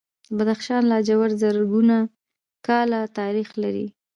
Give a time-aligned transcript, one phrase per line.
[0.27, 1.97] د بدخشان لاجورد زرګونه
[2.67, 3.87] کاله تاریخ لري